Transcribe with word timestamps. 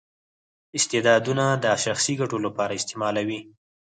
استعدادونه 0.77 1.45
د 1.63 1.65
شخصي 1.85 2.13
ګټو 2.21 2.37
لپاره 2.45 2.77
استعمالوي. 2.79 3.39